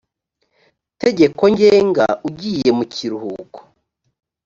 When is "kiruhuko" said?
2.93-3.59